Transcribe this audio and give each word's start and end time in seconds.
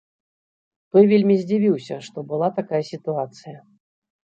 Той 0.95 1.03
вельмі 1.11 1.35
здзівіўся, 1.43 1.95
што 2.07 2.25
была 2.33 2.51
такая 2.59 2.83
сітуацыя. 2.91 3.57